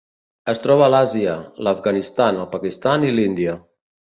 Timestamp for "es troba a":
0.53-0.95